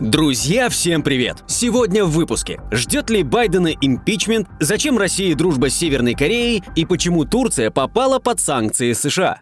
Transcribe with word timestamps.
Друзья, 0.00 0.68
всем 0.68 1.02
привет! 1.02 1.42
Сегодня 1.48 2.04
в 2.04 2.12
выпуске. 2.12 2.60
Ждет 2.70 3.10
ли 3.10 3.24
Байдена 3.24 3.72
импичмент, 3.80 4.46
зачем 4.60 4.96
России 4.96 5.34
дружба 5.34 5.70
с 5.70 5.74
Северной 5.74 6.14
Кореей 6.14 6.62
и 6.76 6.84
почему 6.84 7.24
Турция 7.24 7.72
попала 7.72 8.20
под 8.20 8.38
санкции 8.38 8.92
США? 8.92 9.40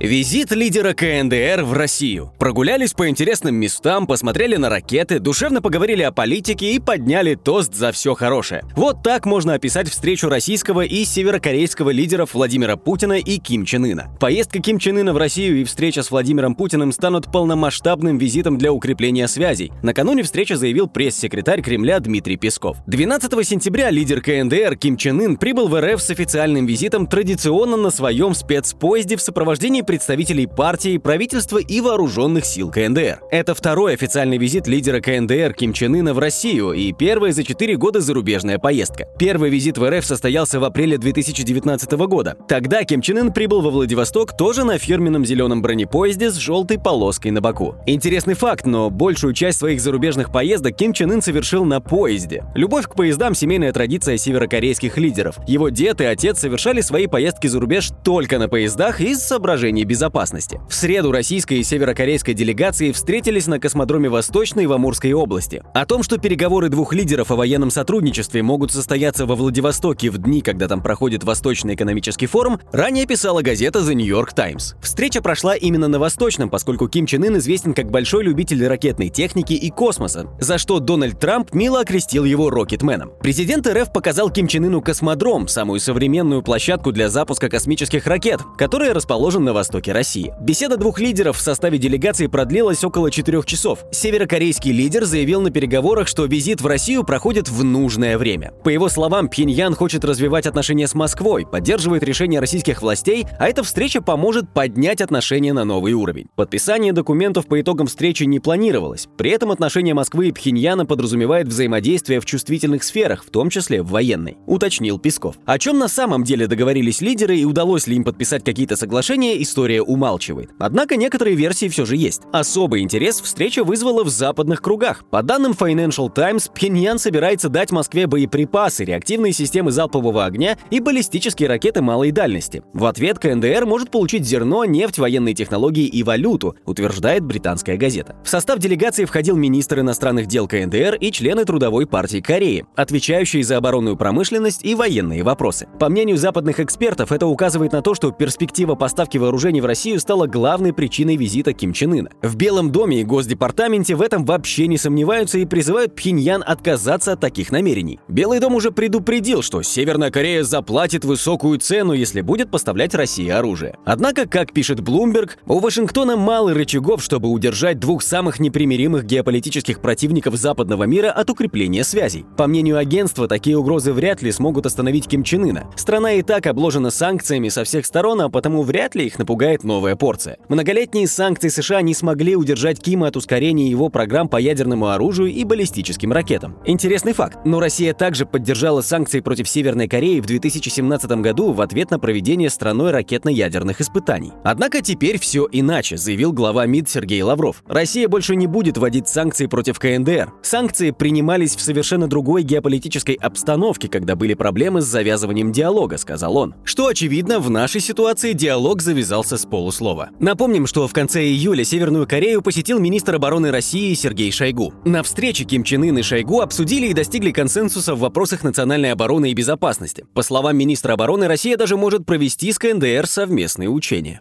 Визит 0.00 0.50
лидера 0.50 0.92
КНДР 0.92 1.62
в 1.62 1.72
Россию. 1.72 2.32
Прогулялись 2.40 2.92
по 2.92 3.08
интересным 3.08 3.54
местам, 3.54 4.08
посмотрели 4.08 4.56
на 4.56 4.68
ракеты, 4.68 5.20
душевно 5.20 5.62
поговорили 5.62 6.02
о 6.02 6.10
политике 6.10 6.72
и 6.72 6.80
подняли 6.80 7.36
тост 7.36 7.72
за 7.74 7.92
все 7.92 8.14
хорошее. 8.14 8.64
Вот 8.74 9.04
так 9.04 9.24
можно 9.24 9.54
описать 9.54 9.88
встречу 9.88 10.28
российского 10.28 10.80
и 10.80 11.04
северокорейского 11.04 11.90
лидеров 11.90 12.34
Владимира 12.34 12.76
Путина 12.76 13.12
и 13.20 13.38
Ким 13.38 13.64
Чен 13.64 13.84
Ына. 13.84 14.08
Поездка 14.18 14.58
Ким 14.58 14.80
Чен 14.80 14.98
Ына 14.98 15.12
в 15.12 15.16
Россию 15.16 15.60
и 15.60 15.64
встреча 15.64 16.02
с 16.02 16.10
Владимиром 16.10 16.56
Путиным 16.56 16.90
станут 16.90 17.30
полномасштабным 17.30 18.18
визитом 18.18 18.58
для 18.58 18.72
укрепления 18.72 19.28
связей. 19.28 19.70
Накануне 19.84 20.24
встречи 20.24 20.54
заявил 20.54 20.88
пресс-секретарь 20.88 21.62
Кремля 21.62 22.00
Дмитрий 22.00 22.36
Песков. 22.36 22.78
12 22.88 23.46
сентября 23.46 23.90
лидер 23.90 24.20
КНДР 24.22 24.74
Ким 24.74 24.96
Чен 24.96 25.20
Ын 25.20 25.36
прибыл 25.36 25.68
в 25.68 25.80
РФ 25.80 26.02
с 26.02 26.10
официальным 26.10 26.66
визитом 26.66 27.06
традиционно 27.06 27.76
на 27.76 27.90
своем 27.90 28.34
спецпоезде 28.34 29.14
в 29.14 29.22
сопровождении 29.22 29.83
представителей 29.84 30.46
партии, 30.46 30.98
правительства 30.98 31.58
и 31.58 31.80
вооруженных 31.80 32.44
сил 32.44 32.70
КНДР. 32.70 33.20
Это 33.30 33.54
второй 33.54 33.94
официальный 33.94 34.38
визит 34.38 34.66
лидера 34.66 35.00
КНДР 35.00 35.54
Ким 35.54 35.72
Чен 35.72 35.94
Ына 35.94 36.14
в 36.14 36.18
Россию 36.18 36.72
и 36.72 36.92
первая 36.92 37.32
за 37.32 37.44
четыре 37.44 37.76
года 37.76 38.00
зарубежная 38.00 38.58
поездка. 38.58 39.06
Первый 39.18 39.50
визит 39.50 39.78
в 39.78 39.88
РФ 39.88 40.04
состоялся 40.04 40.58
в 40.58 40.64
апреле 40.64 40.98
2019 40.98 41.92
года. 41.92 42.36
Тогда 42.48 42.84
Ким 42.84 43.00
Чен 43.00 43.18
Ын 43.18 43.32
прибыл 43.32 43.60
во 43.60 43.70
Владивосток 43.70 44.36
тоже 44.36 44.64
на 44.64 44.78
фирменном 44.78 45.24
зеленом 45.24 45.62
бронепоезде 45.62 46.30
с 46.30 46.34
желтой 46.36 46.78
полоской 46.78 47.30
на 47.30 47.40
боку. 47.40 47.76
Интересный 47.86 48.34
факт, 48.34 48.66
но 48.66 48.90
большую 48.90 49.34
часть 49.34 49.58
своих 49.58 49.80
зарубежных 49.80 50.32
поездок 50.32 50.76
Ким 50.76 50.92
Чен 50.92 51.12
Ын 51.12 51.22
совершил 51.22 51.64
на 51.64 51.80
поезде. 51.80 52.44
Любовь 52.54 52.86
к 52.86 52.94
поездам– 52.94 53.34
семейная 53.36 53.72
традиция 53.72 54.16
северокорейских 54.16 54.96
лидеров. 54.96 55.36
Его 55.46 55.68
дед 55.68 56.00
и 56.00 56.04
отец 56.04 56.38
совершали 56.38 56.80
свои 56.80 57.06
поездки 57.06 57.46
за 57.46 57.60
рубеж 57.60 57.90
только 58.02 58.38
на 58.38 58.48
поездах 58.48 59.00
из 59.00 59.20
соображений 59.20 59.73
соображений 59.74 59.84
безопасности. 59.84 60.60
В 60.68 60.74
среду 60.74 61.12
российская 61.12 61.56
и 61.56 61.62
северокорейская 61.62 62.34
делегации 62.34 62.92
встретились 62.92 63.46
на 63.46 63.58
космодроме 63.58 64.08
Восточной 64.08 64.66
в 64.66 64.72
Амурской 64.72 65.12
области. 65.12 65.62
О 65.74 65.84
том, 65.86 66.02
что 66.02 66.18
переговоры 66.18 66.68
двух 66.68 66.94
лидеров 66.94 67.30
о 67.30 67.36
военном 67.36 67.70
сотрудничестве 67.70 68.42
могут 68.42 68.72
состояться 68.72 69.26
во 69.26 69.34
Владивостоке 69.34 70.10
в 70.10 70.18
дни, 70.18 70.40
когда 70.40 70.68
там 70.68 70.82
проходит 70.82 71.24
Восточный 71.24 71.74
экономический 71.74 72.26
форум, 72.26 72.60
ранее 72.72 73.06
писала 73.06 73.42
газета 73.42 73.80
The 73.80 73.94
New 73.94 74.06
York 74.06 74.34
Times. 74.34 74.76
Встреча 74.80 75.20
прошла 75.20 75.56
именно 75.56 75.88
на 75.88 75.98
Восточном, 75.98 76.50
поскольку 76.50 76.88
Ким 76.88 77.06
Чен 77.06 77.24
Ын 77.24 77.38
известен 77.38 77.74
как 77.74 77.90
большой 77.90 78.24
любитель 78.24 78.66
ракетной 78.66 79.08
техники 79.08 79.54
и 79.54 79.70
космоса, 79.70 80.26
за 80.38 80.58
что 80.58 80.78
Дональд 80.78 81.18
Трамп 81.18 81.52
мило 81.54 81.80
окрестил 81.80 82.24
его 82.24 82.50
Рокетменом. 82.50 83.12
Президент 83.20 83.66
РФ 83.66 83.92
показал 83.92 84.30
Ким 84.30 84.46
Чен 84.46 84.64
Ыну 84.64 84.80
космодром, 84.80 85.48
самую 85.48 85.80
современную 85.80 86.42
площадку 86.42 86.92
для 86.92 87.08
запуска 87.08 87.48
космических 87.48 88.06
ракет, 88.06 88.40
которая 88.56 88.94
расположена 88.94 89.46
на 89.46 89.52
востоке 89.64 89.92
России. 89.92 90.34
Беседа 90.40 90.76
двух 90.76 91.00
лидеров 91.00 91.38
в 91.38 91.40
составе 91.40 91.78
делегации 91.78 92.26
продлилась 92.26 92.84
около 92.84 93.10
четырех 93.10 93.46
часов. 93.46 93.86
Северокорейский 93.90 94.72
лидер 94.72 95.06
заявил 95.06 95.40
на 95.40 95.50
переговорах, 95.50 96.06
что 96.06 96.26
визит 96.26 96.60
в 96.60 96.66
Россию 96.66 97.02
проходит 97.02 97.48
в 97.48 97.64
нужное 97.64 98.18
время. 98.18 98.52
По 98.62 98.68
его 98.68 98.90
словам, 98.90 99.30
Пхеньян 99.30 99.74
хочет 99.74 100.04
развивать 100.04 100.46
отношения 100.46 100.86
с 100.86 100.94
Москвой, 100.94 101.46
поддерживает 101.46 102.02
решения 102.02 102.40
российских 102.40 102.82
властей, 102.82 103.24
а 103.38 103.48
эта 103.48 103.62
встреча 103.62 104.02
поможет 104.02 104.52
поднять 104.52 105.00
отношения 105.00 105.54
на 105.54 105.64
новый 105.64 105.94
уровень. 105.94 106.26
Подписание 106.36 106.92
документов 106.92 107.46
по 107.46 107.58
итогам 107.58 107.86
встречи 107.86 108.24
не 108.24 108.40
планировалось. 108.40 109.08
При 109.16 109.30
этом 109.30 109.50
отношения 109.50 109.94
Москвы 109.94 110.28
и 110.28 110.32
Пхеньяна 110.32 110.84
подразумевает 110.84 111.48
взаимодействие 111.48 112.20
в 112.20 112.26
чувствительных 112.26 112.84
сферах, 112.84 113.24
в 113.24 113.30
том 113.30 113.48
числе 113.48 113.82
в 113.82 113.88
военной, 113.88 114.36
уточнил 114.46 114.98
Песков. 114.98 115.36
О 115.46 115.58
чем 115.58 115.78
на 115.78 115.88
самом 115.88 116.22
деле 116.22 116.46
договорились 116.46 117.00
лидеры 117.00 117.38
и 117.38 117.46
удалось 117.46 117.86
ли 117.86 117.96
им 117.96 118.04
подписать 118.04 118.44
какие-то 118.44 118.76
соглашения, 118.76 119.40
история 119.40 119.53
умалчивает. 119.62 120.50
Однако 120.58 120.96
некоторые 120.96 121.36
версии 121.36 121.68
все 121.68 121.84
же 121.84 121.96
есть. 121.96 122.22
Особый 122.32 122.82
интерес 122.82 123.20
встреча 123.20 123.64
вызвала 123.64 124.04
в 124.04 124.08
западных 124.08 124.60
кругах. 124.60 125.04
По 125.10 125.22
данным 125.22 125.52
Financial 125.52 126.12
Times, 126.12 126.48
Пхеньян 126.48 126.98
собирается 126.98 127.48
дать 127.48 127.70
Москве 127.70 128.06
боеприпасы, 128.06 128.84
реактивные 128.84 129.32
системы 129.32 129.70
залпового 129.70 130.24
огня 130.24 130.58
и 130.70 130.80
баллистические 130.80 131.48
ракеты 131.48 131.82
малой 131.82 132.10
дальности. 132.10 132.62
В 132.72 132.84
ответ 132.86 133.18
КНДР 133.18 133.64
может 133.64 133.90
получить 133.90 134.26
зерно, 134.26 134.64
нефть, 134.64 134.98
военные 134.98 135.34
технологии 135.34 135.86
и 135.86 136.02
валюту, 136.02 136.56
утверждает 136.66 137.24
британская 137.24 137.76
газета. 137.76 138.16
В 138.24 138.28
состав 138.28 138.58
делегации 138.58 139.04
входил 139.04 139.36
министр 139.36 139.80
иностранных 139.80 140.26
дел 140.26 140.48
КНДР 140.48 140.96
и 141.00 141.12
члены 141.12 141.44
Трудовой 141.44 141.86
партии 141.86 142.20
Кореи, 142.20 142.66
отвечающие 142.76 143.44
за 143.44 143.56
оборонную 143.56 143.96
промышленность 143.96 144.64
и 144.64 144.74
военные 144.74 145.22
вопросы. 145.22 145.68
По 145.78 145.88
мнению 145.88 146.16
западных 146.16 146.60
экспертов, 146.60 147.12
это 147.12 147.26
указывает 147.26 147.72
на 147.72 147.82
то, 147.82 147.94
что 147.94 148.10
перспектива 148.10 148.74
поставки 148.74 149.18
вооружений 149.18 149.43
вооружений 149.44 149.60
в 149.60 149.66
Россию 149.66 150.00
стало 150.00 150.26
главной 150.26 150.72
причиной 150.72 151.16
визита 151.16 151.52
Ким 151.52 151.74
Чен 151.74 151.92
Ына. 151.92 152.10
В 152.22 152.34
Белом 152.34 152.72
доме 152.72 153.02
и 153.02 153.04
Госдепартаменте 153.04 153.94
в 153.94 154.00
этом 154.00 154.24
вообще 154.24 154.66
не 154.66 154.78
сомневаются 154.78 155.38
и 155.38 155.44
призывают 155.44 155.94
Пхеньян 155.94 156.42
отказаться 156.46 157.12
от 157.12 157.20
таких 157.20 157.52
намерений. 157.52 158.00
Белый 158.08 158.40
дом 158.40 158.54
уже 158.54 158.70
предупредил, 158.70 159.42
что 159.42 159.60
Северная 159.60 160.10
Корея 160.10 160.44
заплатит 160.44 161.04
высокую 161.04 161.58
цену, 161.58 161.92
если 161.92 162.22
будет 162.22 162.50
поставлять 162.50 162.94
России 162.94 163.28
оружие. 163.28 163.76
Однако, 163.84 164.26
как 164.26 164.54
пишет 164.54 164.80
Блумберг, 164.80 165.36
у 165.46 165.58
Вашингтона 165.58 166.16
мало 166.16 166.54
рычагов, 166.54 167.04
чтобы 167.04 167.28
удержать 167.28 167.78
двух 167.78 168.02
самых 168.02 168.40
непримиримых 168.40 169.04
геополитических 169.04 169.80
противников 169.80 170.36
западного 170.36 170.84
мира 170.84 171.10
от 171.10 171.28
укрепления 171.28 171.84
связей. 171.84 172.24
По 172.38 172.46
мнению 172.46 172.78
агентства, 172.78 173.28
такие 173.28 173.58
угрозы 173.58 173.92
вряд 173.92 174.22
ли 174.22 174.32
смогут 174.32 174.64
остановить 174.64 175.06
Ким 175.06 175.22
Чен 175.22 175.50
Ына. 175.50 175.66
Страна 175.76 176.12
и 176.12 176.22
так 176.22 176.46
обложена 176.46 176.88
санкциями 176.88 177.50
со 177.50 177.64
всех 177.64 177.84
сторон, 177.84 178.22
а 178.22 178.30
потому 178.30 178.62
вряд 178.62 178.94
ли 178.94 179.04
их 179.04 179.18
напугает 179.34 179.64
новая 179.64 179.96
порция. 179.96 180.38
Многолетние 180.48 181.08
санкции 181.08 181.48
США 181.48 181.82
не 181.82 181.92
смогли 181.92 182.36
удержать 182.36 182.78
Кима 182.78 183.08
от 183.08 183.16
ускорения 183.16 183.68
его 183.68 183.88
программ 183.88 184.28
по 184.28 184.36
ядерному 184.36 184.90
оружию 184.90 185.26
и 185.26 185.42
баллистическим 185.42 186.12
ракетам. 186.12 186.56
Интересный 186.64 187.14
факт, 187.14 187.38
но 187.44 187.58
Россия 187.58 187.94
также 187.94 188.26
поддержала 188.26 188.80
санкции 188.80 189.18
против 189.18 189.48
Северной 189.48 189.88
Кореи 189.88 190.20
в 190.20 190.26
2017 190.26 191.10
году 191.20 191.52
в 191.52 191.60
ответ 191.60 191.90
на 191.90 191.98
проведение 191.98 192.48
страной 192.48 192.92
ракетно-ядерных 192.92 193.80
испытаний. 193.80 194.32
Однако 194.44 194.80
теперь 194.82 195.18
все 195.18 195.48
иначе, 195.50 195.96
заявил 195.96 196.32
глава 196.32 196.64
МИД 196.66 196.88
Сергей 196.88 197.22
Лавров. 197.22 197.64
Россия 197.66 198.08
больше 198.08 198.36
не 198.36 198.46
будет 198.46 198.78
вводить 198.78 199.08
санкции 199.08 199.46
против 199.46 199.80
КНДР. 199.80 200.32
Санкции 200.42 200.92
принимались 200.92 201.56
в 201.56 201.60
совершенно 201.60 202.06
другой 202.06 202.44
геополитической 202.44 203.14
обстановке, 203.14 203.88
когда 203.88 204.14
были 204.14 204.34
проблемы 204.34 204.80
с 204.80 204.84
завязыванием 204.84 205.50
диалога, 205.50 205.98
сказал 205.98 206.36
он. 206.36 206.54
Что 206.62 206.86
очевидно, 206.86 207.40
в 207.40 207.50
нашей 207.50 207.80
ситуации 207.80 208.32
диалог 208.32 208.80
завязал 208.80 209.23
связался 209.24 209.36
с 209.36 209.46
полуслова. 209.46 210.10
Напомним, 210.20 210.66
что 210.66 210.86
в 210.86 210.92
конце 210.92 211.24
июля 211.24 211.64
Северную 211.64 212.06
Корею 212.06 212.42
посетил 212.42 212.78
министр 212.78 213.16
обороны 213.16 213.50
России 213.50 213.94
Сергей 213.94 214.30
Шойгу. 214.30 214.74
На 214.84 215.02
встрече 215.02 215.44
Ким 215.44 215.64
Чен 215.64 215.82
Ын 215.82 215.98
и 215.98 216.02
Шойгу 216.02 216.40
обсудили 216.40 216.86
и 216.88 216.94
достигли 216.94 217.30
консенсуса 217.30 217.94
в 217.94 218.00
вопросах 218.00 218.44
национальной 218.44 218.92
обороны 218.92 219.30
и 219.30 219.34
безопасности. 219.34 220.04
По 220.14 220.22
словам 220.22 220.56
министра 220.56 220.92
обороны, 220.92 221.26
Россия 221.26 221.56
даже 221.56 221.76
может 221.76 222.04
провести 222.06 222.52
с 222.52 222.58
КНДР 222.58 223.06
совместные 223.06 223.68
учения. 223.68 224.20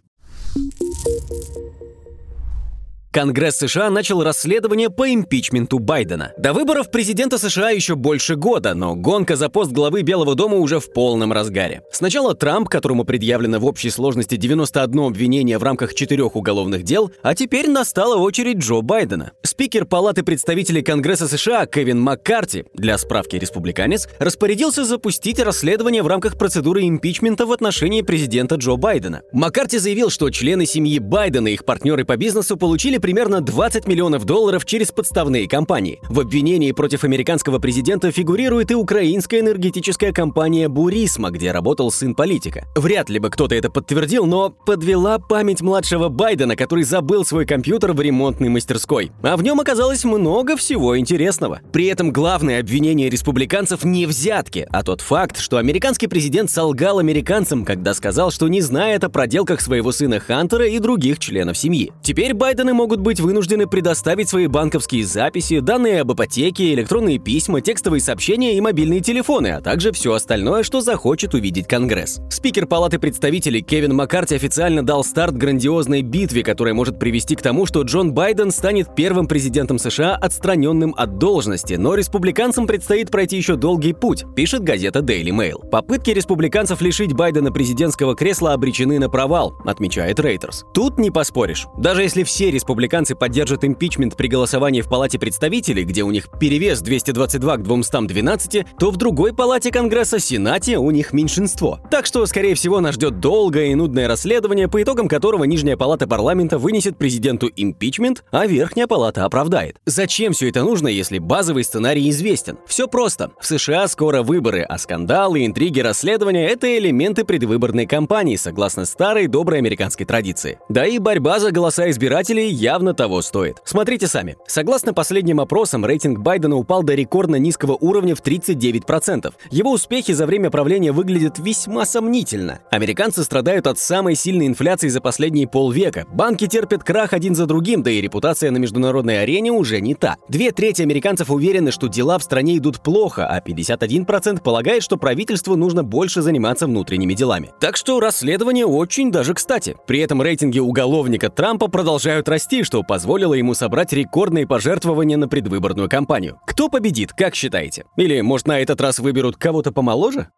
Конгресс 3.14 3.58
США 3.58 3.92
начал 3.92 4.24
расследование 4.24 4.90
по 4.90 5.14
импичменту 5.14 5.78
Байдена. 5.78 6.34
До 6.36 6.52
выборов 6.52 6.90
президента 6.90 7.38
США 7.38 7.70
еще 7.70 7.94
больше 7.94 8.36
года, 8.36 8.74
но 8.74 8.96
гонка 8.96 9.36
за 9.36 9.50
пост 9.50 9.72
главы 9.72 10.02
Белого 10.02 10.34
дома 10.34 10.58
уже 10.58 10.80
в 10.80 10.92
полном 10.92 11.32
разгаре. 11.32 11.84
Сначала 11.92 12.34
Трамп, 12.34 12.70
которому 12.70 13.04
предъявлено 13.04 13.60
в 13.60 13.66
общей 13.66 13.92
сложности 13.92 14.36
91 14.36 15.00
обвинение 15.00 15.60
в 15.60 15.64
рамках 15.64 15.94
четырех 15.94 16.36
уголовных 16.36 16.82
дел, 16.82 17.12
а 17.22 17.36
теперь 17.36 17.70
настала 17.70 18.16
очередь 18.16 18.58
Джо 18.58 18.82
Байдена. 18.82 19.34
Спикер 19.44 19.86
Палаты 19.86 20.24
представителей 20.24 20.82
Конгресса 20.82 21.28
США 21.28 21.68
Кевин 21.68 22.00
Маккарти, 22.00 22.66
для 22.74 22.98
справки 22.98 23.36
республиканец, 23.36 24.08
распорядился 24.18 24.86
запустить 24.86 25.40
расследование 25.40 26.02
в 26.02 26.08
рамках 26.08 26.36
процедуры 26.36 26.88
импичмента 26.88 27.46
в 27.46 27.52
отношении 27.52 28.02
президента 28.02 28.56
Джо 28.56 28.76
Байдена. 28.76 29.22
Маккарти 29.32 29.78
заявил, 29.78 30.10
что 30.10 30.32
члены 30.32 30.66
семьи 30.66 30.98
Байдена 30.98 31.50
и 31.50 31.54
их 31.54 31.64
партнеры 31.64 32.06
по 32.06 32.18
бизнесу 32.18 32.58
получили 32.58 32.98
примерно 33.04 33.42
20 33.42 33.86
миллионов 33.86 34.24
долларов 34.24 34.66
через 34.66 34.94
подставные 34.94 35.50
компании. 35.50 36.00
В 36.08 36.22
обвинении 36.22 36.72
против 36.72 37.04
американского 37.04 37.60
президента 37.60 38.14
фигурирует 38.14 38.72
и 38.72 38.76
украинская 38.76 39.42
энергетическая 39.42 40.14
компания 40.14 40.70
«Бурисма», 40.70 41.30
где 41.30 41.52
работал 41.52 41.92
сын 41.92 42.16
политика. 42.16 42.66
Вряд 42.78 43.10
ли 43.10 43.20
бы 43.20 43.30
кто-то 43.30 43.56
это 43.56 43.70
подтвердил, 43.70 44.26
но 44.26 44.52
подвела 44.52 45.20
память 45.20 45.62
младшего 45.62 46.08
Байдена, 46.08 46.56
который 46.56 46.86
забыл 46.86 47.26
свой 47.26 47.46
компьютер 47.46 47.92
в 47.92 48.00
ремонтной 48.00 48.48
мастерской. 48.48 49.12
А 49.22 49.36
в 49.36 49.44
нем 49.44 49.60
оказалось 49.60 50.06
много 50.06 50.56
всего 50.56 50.98
интересного. 50.98 51.60
При 51.74 51.88
этом 51.88 52.14
главное 52.14 52.62
обвинение 52.62 53.10
республиканцев 53.10 53.84
не 53.84 54.06
взятки, 54.06 54.66
а 54.72 54.82
тот 54.82 55.02
факт, 55.02 55.40
что 55.40 55.58
американский 55.58 56.08
президент 56.08 56.50
солгал 56.50 57.00
американцам, 57.00 57.66
когда 57.66 57.94
сказал, 57.96 58.32
что 58.32 58.48
не 58.48 58.62
знает 58.62 59.04
о 59.04 59.10
проделках 59.10 59.60
своего 59.60 59.92
сына 59.92 60.22
Хантера 60.22 60.66
и 60.70 60.80
других 60.80 61.20
членов 61.20 61.58
семьи. 61.58 61.92
Теперь 62.02 62.34
Байдены 62.34 62.74
могут 62.74 62.93
быть 63.00 63.20
вынуждены 63.20 63.68
предоставить 63.68 64.30
свои 64.30 64.48
банковские 64.48 65.06
записи, 65.06 65.60
данные 65.60 66.02
об 66.02 66.14
ипотеке, 66.14 66.74
электронные 66.74 67.18
письма, 67.18 67.62
текстовые 67.62 68.02
сообщения 68.02 68.56
и 68.56 68.62
мобильные 68.62 69.02
телефоны, 69.02 69.48
а 69.48 69.62
также 69.62 69.92
все 69.92 70.14
остальное, 70.14 70.64
что 70.64 70.82
захочет 70.82 71.34
увидеть 71.34 71.68
Конгресс. 71.68 72.22
Спикер 72.30 72.68
Палаты 72.68 73.00
представителей 73.00 73.62
Кевин 73.62 73.96
Маккарти 73.96 74.36
официально 74.36 74.86
дал 74.86 75.04
старт 75.04 75.36
грандиозной 75.36 76.02
битве, 76.04 76.44
которая 76.44 76.74
может 76.74 77.00
привести 77.00 77.36
к 77.36 77.42
тому, 77.42 77.66
что 77.66 77.82
Джон 77.82 78.14
Байден 78.14 78.52
станет 78.52 78.96
первым 78.96 79.28
президентом 79.28 79.80
США, 79.80 80.16
отстраненным 80.16 80.94
от 80.96 81.18
должности, 81.18 81.74
но 81.74 81.96
республиканцам 81.96 82.68
предстоит 82.68 83.12
пройти 83.12 83.38
еще 83.38 83.56
долгий 83.56 83.94
путь, 83.94 84.24
пишет 84.36 84.64
газета 84.64 85.00
Daily 85.00 85.32
Mail. 85.32 85.70
Попытки 85.70 86.12
республиканцев 86.12 86.82
лишить 86.82 87.14
Байдена 87.14 87.52
президентского 87.52 88.16
кресла 88.16 88.54
обречены 88.54 89.00
на 89.00 89.10
провал, 89.10 89.56
отмечает 89.66 90.20
Рейтерс. 90.20 90.66
Тут 90.74 91.00
не 91.00 91.12
поспоришь. 91.12 91.66
Даже 91.78 92.04
если 92.04 92.24
все 92.24 92.52
республиканцы 92.52 92.83
поддержат 93.16 93.64
импичмент 93.64 94.16
при 94.16 94.28
голосовании 94.28 94.82
в 94.82 94.90
Палате 94.90 95.20
представителей, 95.20 95.84
где 95.84 96.04
у 96.04 96.12
них 96.12 96.28
перевес 96.40 96.82
222 96.82 97.58
к 97.58 97.64
212, 97.64 98.66
то 98.80 98.92
в 98.92 98.98
другой 98.98 99.34
палате 99.34 99.72
Конгресса, 99.72 100.20
Сенате, 100.20 100.78
у 100.78 100.92
них 100.92 101.14
меньшинство. 101.14 101.80
Так 101.90 102.06
что, 102.06 102.26
скорее 102.26 102.56
всего, 102.56 102.80
нас 102.80 102.96
ждет 102.96 103.20
долгое 103.20 103.68
и 103.68 103.76
нудное 103.76 104.08
расследование, 104.08 104.68
по 104.68 104.82
итогам 104.82 105.08
которого 105.08 105.44
Нижняя 105.44 105.78
палата 105.78 106.08
парламента 106.08 106.58
вынесет 106.58 106.98
президенту 106.98 107.50
импичмент, 107.56 108.24
а 108.32 108.46
Верхняя 108.46 108.88
палата 108.88 109.26
оправдает. 109.26 109.78
Зачем 109.86 110.34
все 110.34 110.50
это 110.50 110.64
нужно, 110.64 110.88
если 110.88 111.20
базовый 111.20 111.64
сценарий 111.64 112.10
известен? 112.10 112.58
Все 112.66 112.88
просто. 112.88 113.32
В 113.40 113.46
США 113.46 113.88
скоро 113.88 114.24
выборы, 114.24 114.62
а 114.62 114.78
скандалы, 114.78 115.46
интриги, 115.46 115.80
расследования– 115.80 116.48
это 116.50 116.78
элементы 116.78 117.24
предвыборной 117.24 117.86
кампании, 117.86 118.36
согласно 118.36 118.86
старой 118.86 119.28
доброй 119.28 119.60
американской 119.60 120.06
традиции. 120.06 120.60
Да 120.70 120.86
и 120.86 121.00
борьба 121.00 121.40
за 121.40 121.52
голоса 121.52 121.90
избирателей 121.90 122.50
явно 122.74 122.96
того 122.96 123.22
стоит. 123.22 123.58
Смотрите 123.66 124.08
сами. 124.08 124.36
Согласно 124.48 124.96
последним 124.96 125.40
опросам, 125.40 125.86
рейтинг 125.86 126.20
Байдена 126.20 126.56
упал 126.56 126.82
до 126.82 126.96
рекордно 126.96 127.36
низкого 127.36 127.78
уровня 127.80 128.16
в 128.16 128.22
39%. 128.24 129.32
Его 129.52 129.72
успехи 129.72 130.14
за 130.14 130.26
время 130.26 130.50
правления 130.50 130.92
выглядят 130.92 131.38
весьма 131.38 131.86
сомнительно. 131.86 132.62
Американцы 132.72 133.24
страдают 133.24 133.68
от 133.68 133.78
самой 133.78 134.16
сильной 134.16 134.48
инфляции 134.48 134.88
за 134.88 135.02
последние 135.02 135.48
полвека. 135.48 136.08
Банки 136.12 136.48
терпят 136.48 136.84
крах 136.84 137.14
один 137.14 137.36
за 137.36 137.46
другим, 137.46 137.84
да 137.84 137.92
и 137.92 138.02
репутация 138.02 138.50
на 138.50 138.58
международной 138.58 139.22
арене 139.22 139.52
уже 139.52 139.80
не 139.80 139.94
та. 139.94 140.18
Две 140.28 140.52
трети 140.52 140.82
американцев 140.82 141.30
уверены, 141.30 141.72
что 141.72 141.88
дела 141.88 142.18
в 142.18 142.24
стране 142.24 142.58
идут 142.58 142.82
плохо, 142.82 143.28
а 143.28 143.40
51% 143.40 144.42
полагает, 144.42 144.82
что 144.82 144.98
правительству 144.98 145.56
нужно 145.56 145.84
больше 145.84 146.24
заниматься 146.24 146.66
внутренними 146.66 147.14
делами. 147.14 147.52
Так 147.60 147.78
что 147.78 148.00
расследование 148.00 148.66
очень 148.66 149.12
даже 149.12 149.36
кстати. 149.36 149.78
При 149.86 150.00
этом 150.00 150.24
рейтинги 150.24 150.58
уголовника 150.58 151.30
Трампа 151.30 151.68
продолжают 151.68 152.28
расти, 152.28 152.63
что 152.64 152.84
позволило 152.84 153.34
ему 153.34 153.54
собрать 153.54 153.94
рекордные 153.94 154.48
пожертвования 154.48 155.18
на 155.18 155.28
предвыборную 155.28 155.90
кампанию. 155.90 156.40
Кто 156.46 156.70
победит, 156.70 157.14
как 157.14 157.36
считаете? 157.36 157.86
Или, 157.98 158.22
может, 158.22 158.48
на 158.48 158.60
этот 158.60 158.82
раз 158.82 159.00
выберут 159.00 159.38
кого-то 159.38 159.72
помоложе? 159.72 160.30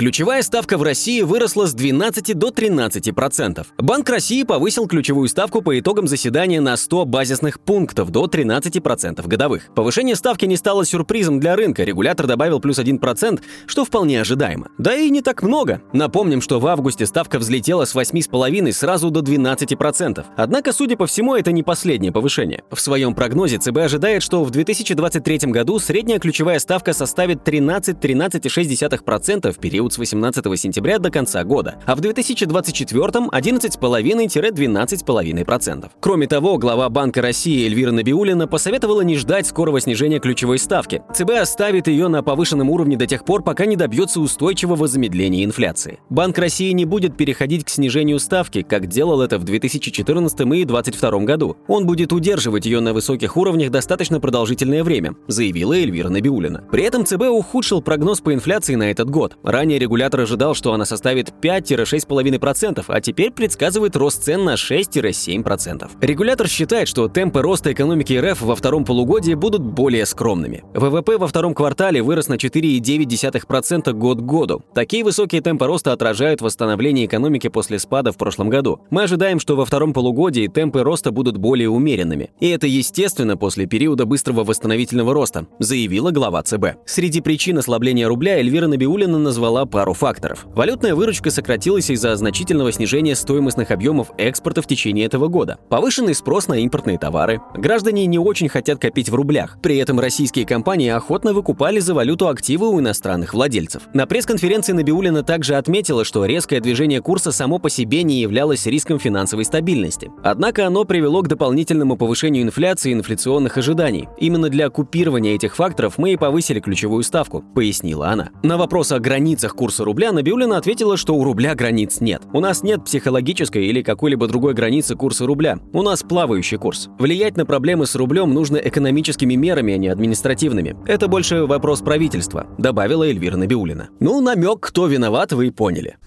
Ключевая 0.00 0.40
ставка 0.40 0.78
в 0.78 0.82
России 0.82 1.20
выросла 1.20 1.66
с 1.66 1.74
12 1.74 2.34
до 2.34 2.48
13%. 2.48 3.66
Банк 3.76 4.08
России 4.08 4.44
повысил 4.44 4.86
ключевую 4.86 5.28
ставку 5.28 5.60
по 5.60 5.78
итогам 5.78 6.08
заседания 6.08 6.62
на 6.62 6.78
100 6.78 7.04
базисных 7.04 7.60
пунктов 7.60 8.08
до 8.08 8.24
13% 8.24 9.28
годовых. 9.28 9.68
Повышение 9.74 10.16
ставки 10.16 10.46
не 10.46 10.56
стало 10.56 10.86
сюрпризом 10.86 11.38
для 11.38 11.54
рынка, 11.54 11.84
регулятор 11.84 12.26
добавил 12.26 12.60
плюс 12.60 12.78
1%, 12.78 13.42
что 13.66 13.84
вполне 13.84 14.22
ожидаемо. 14.22 14.68
Да 14.78 14.94
и 14.94 15.10
не 15.10 15.20
так 15.20 15.42
много. 15.42 15.82
Напомним, 15.92 16.40
что 16.40 16.60
в 16.60 16.66
августе 16.66 17.04
ставка 17.04 17.38
взлетела 17.38 17.84
с 17.84 17.94
8,5 17.94 18.72
сразу 18.72 19.10
до 19.10 19.20
12%. 19.20 20.24
Однако, 20.34 20.72
судя 20.72 20.96
по 20.96 21.06
всему, 21.06 21.34
это 21.34 21.52
не 21.52 21.62
последнее 21.62 22.10
повышение. 22.10 22.64
В 22.70 22.80
своем 22.80 23.14
прогнозе 23.14 23.58
ЦБ 23.58 23.76
ожидает, 23.76 24.22
что 24.22 24.44
в 24.44 24.50
2023 24.50 25.50
году 25.50 25.78
средняя 25.78 26.18
ключевая 26.18 26.58
ставка 26.58 26.94
составит 26.94 27.46
13-13,6% 27.46 29.52
в 29.52 29.58
период 29.58 29.89
период 29.90 29.92
с 29.92 29.98
18 29.98 30.58
сентября 30.58 30.98
до 30.98 31.10
конца 31.10 31.44
года, 31.44 31.76
а 31.86 31.94
в 31.94 32.00
2024 32.00 33.00
11,5-12,5%. 33.00 35.90
Кроме 36.00 36.26
того, 36.26 36.58
глава 36.58 36.88
Банка 36.88 37.22
России 37.22 37.66
Эльвира 37.66 37.92
Набиулина 37.92 38.46
посоветовала 38.46 39.00
не 39.02 39.16
ждать 39.16 39.46
скорого 39.46 39.80
снижения 39.80 40.20
ключевой 40.20 40.58
ставки. 40.58 41.02
ЦБ 41.14 41.30
оставит 41.40 41.88
ее 41.88 42.08
на 42.08 42.22
повышенном 42.22 42.70
уровне 42.70 42.96
до 42.96 43.06
тех 43.06 43.24
пор, 43.24 43.42
пока 43.42 43.66
не 43.66 43.76
добьется 43.76 44.20
устойчивого 44.20 44.88
замедления 44.88 45.44
инфляции. 45.44 46.00
Банк 46.08 46.38
России 46.38 46.70
не 46.72 46.84
будет 46.84 47.16
переходить 47.16 47.64
к 47.64 47.68
снижению 47.68 48.18
ставки, 48.18 48.62
как 48.62 48.86
делал 48.86 49.22
это 49.22 49.38
в 49.38 49.44
2014 49.44 50.40
и 50.40 50.64
2022 50.64 51.20
году. 51.20 51.56
Он 51.68 51.86
будет 51.86 52.12
удерживать 52.12 52.66
ее 52.66 52.80
на 52.80 52.92
высоких 52.92 53.36
уровнях 53.36 53.70
достаточно 53.70 54.18
продолжительное 54.20 54.84
время, 54.84 55.14
заявила 55.26 55.74
Эльвира 55.74 56.08
Набиулина. 56.08 56.64
При 56.70 56.84
этом 56.84 57.04
ЦБ 57.04 57.22
ухудшил 57.30 57.82
прогноз 57.82 58.20
по 58.20 58.32
инфляции 58.34 58.74
на 58.74 58.90
этот 58.90 59.10
год. 59.10 59.36
Ранее 59.42 59.79
регулятор 59.80 60.20
ожидал, 60.20 60.54
что 60.54 60.72
она 60.72 60.84
составит 60.84 61.32
5-6,5%, 61.42 62.84
а 62.86 63.00
теперь 63.00 63.32
предсказывает 63.32 63.96
рост 63.96 64.22
цен 64.22 64.44
на 64.44 64.54
6-7%. 64.54 65.90
Регулятор 66.00 66.48
считает, 66.48 66.88
что 66.88 67.08
темпы 67.08 67.42
роста 67.42 67.72
экономики 67.72 68.12
РФ 68.12 68.42
во 68.42 68.54
втором 68.54 68.84
полугодии 68.84 69.34
будут 69.34 69.62
более 69.62 70.06
скромными. 70.06 70.64
ВВП 70.74 71.18
во 71.18 71.26
втором 71.26 71.54
квартале 71.54 72.02
вырос 72.02 72.28
на 72.28 72.34
4,9% 72.34 73.92
год 73.92 74.18
к 74.18 74.22
году. 74.22 74.62
Такие 74.74 75.02
высокие 75.04 75.40
темпы 75.40 75.66
роста 75.66 75.92
отражают 75.92 76.40
восстановление 76.40 77.06
экономики 77.06 77.48
после 77.48 77.78
спада 77.78 78.12
в 78.12 78.16
прошлом 78.16 78.50
году. 78.50 78.80
Мы 78.90 79.02
ожидаем, 79.02 79.40
что 79.40 79.56
во 79.56 79.64
втором 79.64 79.92
полугодии 79.92 80.46
темпы 80.46 80.82
роста 80.82 81.10
будут 81.10 81.36
более 81.36 81.68
умеренными. 81.68 82.30
И 82.40 82.48
это 82.48 82.66
естественно 82.66 83.36
после 83.36 83.66
периода 83.66 84.04
быстрого 84.04 84.44
восстановительного 84.44 85.14
роста, 85.14 85.46
заявила 85.58 86.10
глава 86.10 86.42
ЦБ. 86.42 86.76
Среди 86.86 87.20
причин 87.20 87.58
ослабления 87.58 88.08
рубля 88.08 88.38
Эльвира 88.38 88.66
Набиулина 88.66 89.18
назвала 89.18 89.64
пару 89.70 89.94
факторов. 89.94 90.46
Валютная 90.54 90.94
выручка 90.94 91.30
сократилась 91.30 91.90
из-за 91.90 92.14
значительного 92.16 92.72
снижения 92.72 93.14
стоимостных 93.14 93.70
объемов 93.70 94.10
экспорта 94.18 94.62
в 94.62 94.66
течение 94.66 95.06
этого 95.06 95.28
года. 95.28 95.58
Повышенный 95.68 96.14
спрос 96.14 96.48
на 96.48 96.54
импортные 96.54 96.98
товары. 96.98 97.40
Граждане 97.54 98.06
не 98.06 98.18
очень 98.18 98.48
хотят 98.48 98.78
копить 98.80 99.08
в 99.08 99.14
рублях. 99.14 99.58
При 99.62 99.78
этом 99.78 100.00
российские 100.00 100.44
компании 100.44 100.90
охотно 100.90 101.32
выкупали 101.32 101.78
за 101.78 101.94
валюту 101.94 102.28
активы 102.28 102.68
у 102.68 102.80
иностранных 102.80 103.32
владельцев. 103.34 103.82
На 103.94 104.06
пресс-конференции 104.06 104.72
Набиулина 104.72 105.22
также 105.22 105.54
отметила, 105.54 106.04
что 106.04 106.24
резкое 106.24 106.60
движение 106.60 107.00
курса 107.00 107.32
само 107.32 107.58
по 107.58 107.70
себе 107.70 108.02
не 108.02 108.20
являлось 108.20 108.66
риском 108.66 108.98
финансовой 108.98 109.44
стабильности. 109.44 110.10
Однако 110.22 110.66
оно 110.66 110.84
привело 110.84 111.22
к 111.22 111.28
дополнительному 111.28 111.96
повышению 111.96 112.42
инфляции 112.42 112.90
и 112.90 112.94
инфляционных 112.94 113.56
ожиданий. 113.56 114.08
Именно 114.18 114.48
для 114.48 114.68
купирования 114.68 115.34
этих 115.34 115.54
факторов 115.56 115.98
мы 115.98 116.12
и 116.12 116.16
повысили 116.16 116.60
ключевую 116.60 117.02
ставку, 117.02 117.44
пояснила 117.54 118.08
она. 118.08 118.30
На 118.42 118.56
вопрос 118.56 118.92
о 118.92 118.98
границах 118.98 119.54
курса 119.60 119.84
рубля, 119.84 120.10
Набиулина 120.10 120.56
ответила, 120.56 120.96
что 120.96 121.14
у 121.14 121.22
рубля 121.22 121.54
границ 121.54 122.00
нет. 122.00 122.22
У 122.32 122.40
нас 122.40 122.62
нет 122.62 122.82
психологической 122.82 123.66
или 123.66 123.82
какой-либо 123.82 124.26
другой 124.26 124.54
границы 124.54 124.96
курса 124.96 125.26
рубля. 125.26 125.58
У 125.74 125.82
нас 125.82 126.02
плавающий 126.02 126.56
курс. 126.56 126.88
Влиять 126.98 127.36
на 127.36 127.44
проблемы 127.44 127.84
с 127.84 127.94
рублем 127.94 128.32
нужно 128.32 128.56
экономическими 128.56 129.34
мерами, 129.34 129.74
а 129.74 129.76
не 129.76 129.88
административными. 129.88 130.78
Это 130.86 131.08
больше 131.08 131.44
вопрос 131.44 131.82
правительства, 131.82 132.46
добавила 132.56 133.04
Эльвира 133.04 133.36
Набиулина. 133.36 133.90
Ну, 134.00 134.22
намек, 134.22 134.60
кто 134.60 134.86
виноват, 134.86 135.34
вы 135.34 135.52
поняли. 135.52 135.98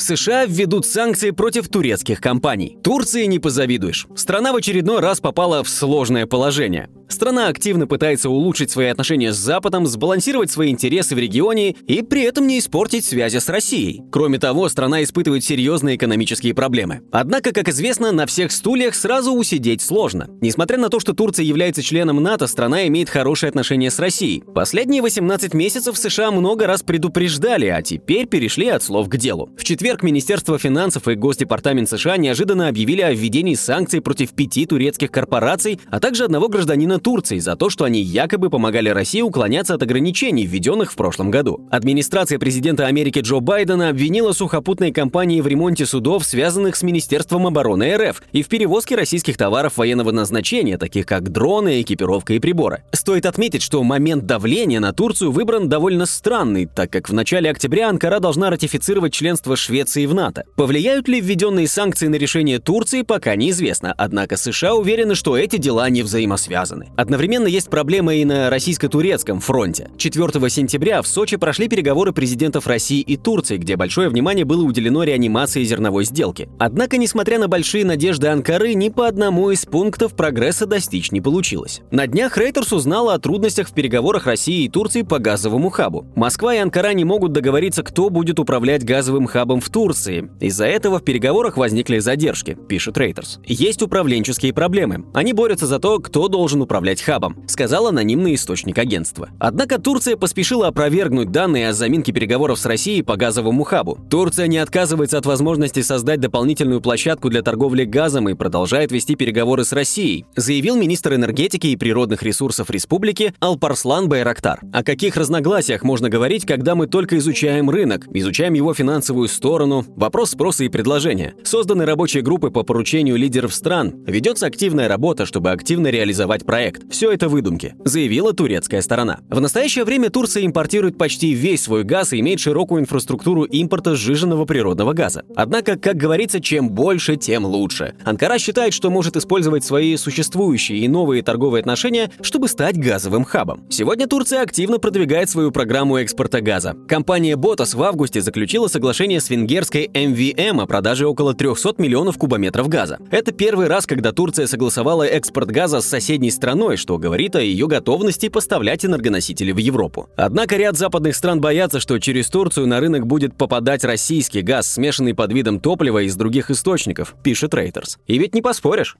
США 0.00 0.46
введут 0.46 0.86
санкции 0.86 1.30
против 1.30 1.68
турецких 1.68 2.20
компаний. 2.20 2.78
Турции 2.82 3.26
не 3.26 3.38
позавидуешь. 3.38 4.06
Страна 4.16 4.52
в 4.52 4.56
очередной 4.56 5.00
раз 5.00 5.20
попала 5.20 5.62
в 5.62 5.68
сложное 5.68 6.26
положение. 6.26 6.88
Страна 7.10 7.48
активно 7.48 7.88
пытается 7.88 8.30
улучшить 8.30 8.70
свои 8.70 8.86
отношения 8.86 9.32
с 9.32 9.36
Западом, 9.36 9.86
сбалансировать 9.86 10.50
свои 10.50 10.70
интересы 10.70 11.16
в 11.16 11.18
регионе 11.18 11.72
и 11.72 12.02
при 12.02 12.22
этом 12.22 12.46
не 12.46 12.60
испортить 12.60 13.04
связи 13.04 13.38
с 13.38 13.48
Россией. 13.48 14.02
Кроме 14.12 14.38
того, 14.38 14.68
страна 14.68 15.02
испытывает 15.02 15.42
серьезные 15.42 15.96
экономические 15.96 16.54
проблемы. 16.54 17.00
Однако, 17.10 17.52
как 17.52 17.68
известно, 17.68 18.12
на 18.12 18.26
всех 18.26 18.52
стульях 18.52 18.94
сразу 18.94 19.32
усидеть 19.32 19.82
сложно. 19.82 20.28
Несмотря 20.40 20.78
на 20.78 20.88
то, 20.88 21.00
что 21.00 21.12
Турция 21.12 21.44
является 21.44 21.82
членом 21.82 22.22
НАТО, 22.22 22.46
страна 22.46 22.86
имеет 22.86 23.10
хорошие 23.10 23.48
отношения 23.48 23.90
с 23.90 23.98
Россией. 23.98 24.44
Последние 24.54 25.02
18 25.02 25.52
месяцев 25.52 25.98
США 25.98 26.30
много 26.30 26.68
раз 26.68 26.82
предупреждали, 26.82 27.66
а 27.66 27.82
теперь 27.82 28.26
перешли 28.26 28.68
от 28.68 28.84
слов 28.84 29.08
к 29.08 29.16
делу. 29.16 29.50
В 29.58 29.64
четверг 29.64 29.89
Министерство 30.02 30.58
финансов 30.58 31.08
и 31.08 31.14
Госдепартамент 31.14 31.88
США 31.88 32.16
неожиданно 32.16 32.68
объявили 32.68 33.02
о 33.02 33.12
введении 33.12 33.54
санкций 33.54 34.00
против 34.00 34.30
пяти 34.30 34.64
турецких 34.64 35.10
корпораций, 35.10 35.80
а 35.90 36.00
также 36.00 36.24
одного 36.24 36.48
гражданина 36.48 36.98
Турции 36.98 37.38
за 37.40 37.56
то, 37.56 37.68
что 37.68 37.84
они 37.84 38.00
якобы 38.00 38.48
помогали 38.48 38.88
России 38.88 39.20
уклоняться 39.20 39.74
от 39.74 39.82
ограничений, 39.82 40.46
введенных 40.46 40.92
в 40.92 40.96
прошлом 40.96 41.30
году. 41.30 41.66
Администрация 41.70 42.38
президента 42.38 42.86
Америки 42.86 43.18
Джо 43.18 43.40
Байдена 43.40 43.88
обвинила 43.88 44.32
сухопутные 44.32 44.92
компании 44.92 45.40
в 45.40 45.46
ремонте 45.46 45.84
судов, 45.86 46.24
связанных 46.24 46.76
с 46.76 46.82
Министерством 46.82 47.48
обороны 47.48 47.96
РФ, 47.96 48.22
и 48.32 48.42
в 48.42 48.48
перевозке 48.48 48.94
российских 48.94 49.36
товаров 49.36 49.76
военного 49.76 50.12
назначения, 50.12 50.78
таких 50.78 51.04
как 51.04 51.30
дроны, 51.30 51.82
экипировка 51.82 52.34
и 52.34 52.38
приборы. 52.38 52.84
Стоит 52.92 53.26
отметить, 53.26 53.62
что 53.62 53.82
момент 53.82 54.24
давления 54.24 54.78
на 54.78 54.92
Турцию 54.92 55.32
выбран 55.32 55.68
довольно 55.68 56.06
странный, 56.06 56.66
так 56.66 56.90
как 56.90 57.08
в 57.08 57.12
начале 57.12 57.50
октября 57.50 57.88
Анкара 57.88 58.20
должна 58.20 58.50
ратифицировать 58.50 59.12
членство 59.12 59.56
Швеции 59.56 59.79
в 59.84 60.14
НАТО. 60.14 60.44
Повлияют 60.56 61.08
ли 61.08 61.20
введенные 61.20 61.68
санкции 61.68 62.08
на 62.08 62.16
решение 62.16 62.58
Турции, 62.58 63.02
пока 63.02 63.36
неизвестно, 63.36 63.94
однако 63.96 64.36
США 64.36 64.74
уверены, 64.74 65.14
что 65.14 65.36
эти 65.36 65.56
дела 65.56 65.88
не 65.88 66.02
взаимосвязаны. 66.02 66.88
Одновременно 66.96 67.46
есть 67.46 67.70
проблема 67.70 68.14
и 68.14 68.24
на 68.24 68.50
российско-турецком 68.50 69.40
фронте. 69.40 69.88
4 69.96 70.50
сентября 70.50 71.02
в 71.02 71.06
Сочи 71.06 71.36
прошли 71.36 71.68
переговоры 71.68 72.12
президентов 72.12 72.66
России 72.66 73.00
и 73.00 73.16
Турции, 73.16 73.56
где 73.56 73.76
большое 73.76 74.08
внимание 74.08 74.44
было 74.44 74.62
уделено 74.62 75.02
реанимации 75.02 75.64
зерновой 75.64 76.04
сделки. 76.04 76.48
Однако, 76.58 76.96
несмотря 76.96 77.38
на 77.38 77.48
большие 77.48 77.84
надежды 77.84 78.28
Анкары, 78.28 78.74
ни 78.74 78.88
по 78.88 79.06
одному 79.06 79.50
из 79.50 79.64
пунктов 79.64 80.14
прогресса 80.14 80.66
достичь 80.66 81.12
не 81.12 81.20
получилось. 81.20 81.80
На 81.90 82.06
днях 82.06 82.36
Рейтерс 82.36 82.72
узнала 82.72 83.14
о 83.14 83.18
трудностях 83.18 83.68
в 83.68 83.72
переговорах 83.72 84.26
России 84.26 84.64
и 84.64 84.68
Турции 84.68 85.02
по 85.02 85.18
газовому 85.18 85.70
хабу. 85.70 86.06
Москва 86.14 86.54
и 86.54 86.58
Анкара 86.58 86.92
не 86.92 87.04
могут 87.04 87.32
договориться, 87.32 87.82
кто 87.82 88.10
будет 88.10 88.38
управлять 88.38 88.84
газовым 88.84 89.26
хабом 89.26 89.59
в 89.60 89.68
Турции. 89.68 90.30
Из-за 90.40 90.66
этого 90.66 90.98
в 90.98 91.04
переговорах 91.04 91.56
возникли 91.56 91.98
задержки, 91.98 92.56
пишет 92.68 92.98
Рейтерс. 92.98 93.40
Есть 93.44 93.82
управленческие 93.82 94.52
проблемы. 94.52 95.04
Они 95.14 95.32
борются 95.32 95.66
за 95.66 95.78
то, 95.78 95.98
кто 95.98 96.28
должен 96.28 96.62
управлять 96.62 97.02
хабом, 97.02 97.44
сказал 97.46 97.86
анонимный 97.88 98.34
источник 98.34 98.78
агентства. 98.78 99.30
Однако 99.38 99.80
Турция 99.80 100.16
поспешила 100.16 100.68
опровергнуть 100.68 101.30
данные 101.30 101.68
о 101.68 101.72
заминке 101.72 102.12
переговоров 102.12 102.58
с 102.58 102.66
Россией 102.66 103.02
по 103.02 103.16
газовому 103.16 103.64
хабу. 103.64 103.98
Турция 104.10 104.46
не 104.46 104.58
отказывается 104.58 105.18
от 105.18 105.26
возможности 105.26 105.82
создать 105.82 106.20
дополнительную 106.20 106.80
площадку 106.80 107.28
для 107.30 107.42
торговли 107.42 107.84
газом 107.84 108.28
и 108.28 108.34
продолжает 108.34 108.92
вести 108.92 109.14
переговоры 109.14 109.64
с 109.64 109.72
Россией, 109.72 110.24
заявил 110.36 110.76
министр 110.76 111.14
энергетики 111.14 111.68
и 111.68 111.76
природных 111.76 112.22
ресурсов 112.22 112.70
республики 112.70 113.34
Алпарслан 113.40 114.08
Байрактар. 114.08 114.60
О 114.72 114.82
каких 114.82 115.16
разногласиях 115.16 115.82
можно 115.82 116.08
говорить, 116.08 116.46
когда 116.46 116.74
мы 116.74 116.86
только 116.86 117.18
изучаем 117.18 117.70
рынок, 117.70 118.06
изучаем 118.12 118.54
его 118.54 118.74
финансовую 118.74 119.28
сторону, 119.28 119.49
вопрос 119.50 120.30
спроса 120.30 120.64
и 120.64 120.68
предложения. 120.68 121.34
Созданы 121.42 121.84
рабочие 121.84 122.22
группы 122.22 122.50
по 122.50 122.62
поручению 122.62 123.16
лидеров 123.16 123.52
стран, 123.52 124.04
ведется 124.06 124.46
активная 124.46 124.86
работа, 124.88 125.26
чтобы 125.26 125.50
активно 125.50 125.88
реализовать 125.88 126.46
проект. 126.46 126.90
Все 126.90 127.10
это 127.10 127.28
выдумки, 127.28 127.74
заявила 127.84 128.32
турецкая 128.32 128.80
сторона. 128.80 129.20
В 129.28 129.40
настоящее 129.40 129.84
время 129.84 130.10
Турция 130.10 130.46
импортирует 130.46 130.96
почти 130.96 131.32
весь 131.32 131.62
свой 131.62 131.82
газ 131.82 132.12
и 132.12 132.20
имеет 132.20 132.38
широкую 132.38 132.82
инфраструктуру 132.82 133.42
импорта 133.42 133.96
сжиженного 133.96 134.44
природного 134.44 134.92
газа. 134.92 135.24
Однако, 135.34 135.76
как 135.76 135.96
говорится, 135.96 136.40
чем 136.40 136.70
больше, 136.70 137.16
тем 137.16 137.44
лучше. 137.44 137.94
Анкара 138.04 138.38
считает, 138.38 138.72
что 138.72 138.90
может 138.90 139.16
использовать 139.16 139.64
свои 139.64 139.96
существующие 139.96 140.78
и 140.78 140.88
новые 140.88 141.22
торговые 141.22 141.60
отношения, 141.60 142.10
чтобы 142.20 142.48
стать 142.48 142.78
газовым 142.78 143.24
хабом. 143.24 143.64
Сегодня 143.68 144.06
Турция 144.06 144.42
активно 144.42 144.78
продвигает 144.78 145.28
свою 145.28 145.50
программу 145.50 145.96
экспорта 145.96 146.40
газа. 146.40 146.76
Компания 146.88 147.34
Botas 147.34 147.76
в 147.76 147.82
августе 147.82 148.20
заключила 148.20 148.68
соглашение 148.68 149.20
с 149.20 149.30
венгерской 149.40 149.86
MVM 149.86 150.60
о 150.60 150.66
продаже 150.66 151.06
около 151.06 151.32
300 151.32 151.74
миллионов 151.78 152.18
кубометров 152.18 152.68
газа. 152.68 152.98
Это 153.10 153.32
первый 153.32 153.68
раз, 153.68 153.86
когда 153.86 154.12
Турция 154.12 154.46
согласовала 154.46 155.04
экспорт 155.04 155.50
газа 155.50 155.80
с 155.80 155.86
соседней 155.86 156.30
страной, 156.30 156.76
что 156.76 156.98
говорит 156.98 157.36
о 157.36 157.40
ее 157.40 157.66
готовности 157.66 158.28
поставлять 158.28 158.84
энергоносители 158.84 159.52
в 159.52 159.56
Европу. 159.56 160.10
Однако 160.16 160.56
ряд 160.56 160.76
западных 160.76 161.16
стран 161.16 161.40
боятся, 161.40 161.80
что 161.80 161.98
через 161.98 162.28
Турцию 162.28 162.66
на 162.66 162.80
рынок 162.80 163.06
будет 163.06 163.36
попадать 163.36 163.82
российский 163.82 164.42
газ, 164.42 164.70
смешанный 164.70 165.14
под 165.14 165.32
видом 165.32 165.58
топлива 165.58 166.02
из 166.02 166.14
других 166.16 166.50
источников, 166.50 167.14
пишет 167.22 167.54
Reuters. 167.54 167.96
И 168.06 168.18
ведь 168.18 168.34
не 168.34 168.42
поспоришь. 168.42 168.98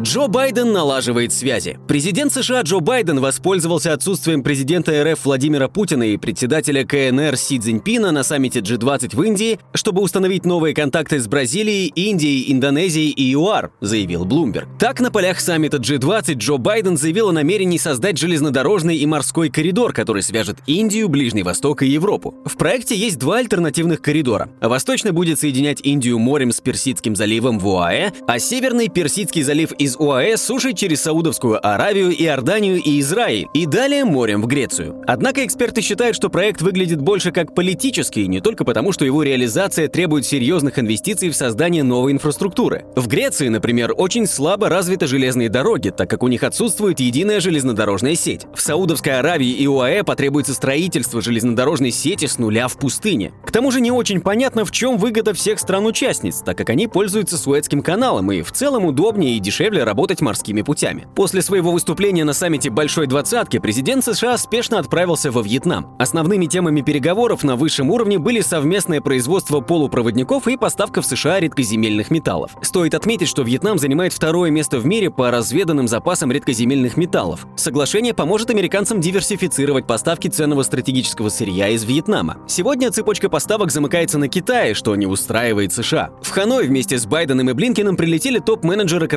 Джо 0.00 0.26
Байден 0.26 0.72
налаживает 0.72 1.34
связи. 1.34 1.78
Президент 1.86 2.32
США 2.32 2.62
Джо 2.62 2.80
Байден 2.80 3.20
воспользовался 3.20 3.92
отсутствием 3.92 4.42
президента 4.42 5.04
РФ 5.04 5.22
Владимира 5.26 5.68
Путина 5.68 6.04
и 6.04 6.16
председателя 6.16 6.86
КНР 6.86 7.36
Си 7.36 7.58
Цзиньпина 7.58 8.10
на 8.10 8.22
саммите 8.22 8.60
G20 8.60 9.14
в 9.14 9.22
Индии, 9.22 9.58
чтобы 9.74 10.00
установить 10.00 10.46
новые 10.46 10.74
контакты 10.74 11.20
с 11.20 11.28
Бразилией, 11.28 11.92
Индией, 11.94 12.50
Индонезией 12.50 13.10
и 13.10 13.32
ЮАР, 13.32 13.70
заявил 13.82 14.24
Блумберг. 14.24 14.66
Так, 14.78 14.98
на 14.98 15.10
полях 15.10 15.40
саммита 15.40 15.76
G20 15.76 16.36
Джо 16.36 16.56
Байден 16.56 16.96
заявил 16.96 17.28
о 17.28 17.32
намерении 17.32 17.76
создать 17.76 18.16
железнодорожный 18.16 18.96
и 18.96 19.04
морской 19.04 19.50
коридор, 19.50 19.92
который 19.92 20.22
свяжет 20.22 20.56
Индию, 20.66 21.10
Ближний 21.10 21.42
Восток 21.42 21.82
и 21.82 21.86
Европу. 21.86 22.34
В 22.46 22.56
проекте 22.56 22.96
есть 22.96 23.18
два 23.18 23.36
альтернативных 23.36 24.00
коридора. 24.00 24.48
Восточный 24.62 25.12
будет 25.12 25.38
соединять 25.38 25.80
Индию 25.82 26.18
морем 26.18 26.50
с 26.50 26.62
Персидским 26.62 27.14
заливом 27.14 27.58
в 27.58 27.68
ОАЭ, 27.68 28.12
а 28.26 28.38
северный 28.38 28.88
Персидский 28.88 29.42
залив 29.42 29.74
из 29.82 29.96
ОАЭ 29.98 30.36
сушей 30.36 30.74
через 30.74 31.02
Саудовскую 31.02 31.58
Аравию, 31.66 32.12
Иорданию 32.12 32.80
и 32.80 33.00
Израиль, 33.00 33.48
и 33.52 33.66
далее 33.66 34.04
морем 34.04 34.40
в 34.40 34.46
Грецию. 34.46 35.02
Однако 35.08 35.44
эксперты 35.44 35.80
считают, 35.80 36.14
что 36.14 36.28
проект 36.28 36.62
выглядит 36.62 37.00
больше 37.00 37.32
как 37.32 37.52
политический, 37.52 38.28
не 38.28 38.40
только 38.40 38.64
потому, 38.64 38.92
что 38.92 39.04
его 39.04 39.24
реализация 39.24 39.88
требует 39.88 40.24
серьезных 40.24 40.78
инвестиций 40.78 41.30
в 41.30 41.36
создание 41.36 41.82
новой 41.82 42.12
инфраструктуры. 42.12 42.84
В 42.94 43.08
Греции, 43.08 43.48
например, 43.48 43.92
очень 43.96 44.28
слабо 44.28 44.68
развиты 44.68 45.08
железные 45.08 45.48
дороги, 45.48 45.88
так 45.88 46.08
как 46.08 46.22
у 46.22 46.28
них 46.28 46.44
отсутствует 46.44 47.00
единая 47.00 47.40
железнодорожная 47.40 48.14
сеть. 48.14 48.46
В 48.54 48.60
Саудовской 48.60 49.18
Аравии 49.18 49.50
и 49.50 49.66
ОАЭ 49.66 50.04
потребуется 50.04 50.54
строительство 50.54 51.20
железнодорожной 51.20 51.90
сети 51.90 52.26
с 52.26 52.38
нуля 52.38 52.68
в 52.68 52.78
пустыне. 52.78 53.32
К 53.44 53.50
тому 53.50 53.72
же 53.72 53.80
не 53.80 53.90
очень 53.90 54.20
понятно, 54.20 54.64
в 54.64 54.70
чем 54.70 54.96
выгода 54.96 55.34
всех 55.34 55.58
стран-участниц, 55.58 56.42
так 56.46 56.56
как 56.56 56.70
они 56.70 56.86
пользуются 56.86 57.36
Суэцким 57.36 57.82
каналом 57.82 58.30
и 58.30 58.42
в 58.42 58.52
целом 58.52 58.84
удобнее 58.84 59.36
и 59.36 59.40
дешевле 59.40 59.71
дешевле 59.72 59.84
работать 59.84 60.20
морскими 60.20 60.62
путями. 60.62 61.06
После 61.14 61.42
своего 61.42 61.72
выступления 61.72 62.24
на 62.24 62.32
саммите 62.32 62.70
Большой 62.70 63.06
Двадцатки 63.06 63.58
президент 63.58 64.04
США 64.04 64.36
спешно 64.36 64.78
отправился 64.78 65.30
во 65.30 65.42
Вьетнам. 65.42 65.96
Основными 65.98 66.46
темами 66.46 66.82
переговоров 66.82 67.42
на 67.42 67.56
высшем 67.56 67.90
уровне 67.90 68.18
были 68.18 68.40
совместное 68.40 69.00
производство 69.00 69.60
полупроводников 69.60 70.46
и 70.48 70.56
поставка 70.56 71.00
в 71.02 71.06
США 71.06 71.40
редкоземельных 71.40 72.10
металлов. 72.10 72.52
Стоит 72.62 72.94
отметить, 72.94 73.28
что 73.28 73.42
Вьетнам 73.42 73.78
занимает 73.78 74.12
второе 74.12 74.50
место 74.50 74.78
в 74.78 74.86
мире 74.86 75.10
по 75.10 75.30
разведанным 75.30 75.88
запасам 75.88 76.30
редкоземельных 76.30 76.96
металлов. 76.96 77.46
Соглашение 77.56 78.14
поможет 78.14 78.50
американцам 78.50 79.00
диверсифицировать 79.00 79.86
поставки 79.86 80.28
ценного 80.28 80.62
стратегического 80.62 81.28
сырья 81.30 81.68
из 81.68 81.84
Вьетнама. 81.84 82.38
Сегодня 82.46 82.90
цепочка 82.90 83.28
поставок 83.28 83.70
замыкается 83.70 84.18
на 84.18 84.28
Китае, 84.28 84.74
что 84.74 84.94
не 84.96 85.06
устраивает 85.06 85.72
США. 85.72 86.10
В 86.22 86.30
Ханой 86.30 86.66
вместе 86.66 86.98
с 86.98 87.06
Байденом 87.06 87.50
и 87.50 87.52
Блинкиным 87.52 87.96
прилетели 87.96 88.38
топ-менеджеры 88.38 89.08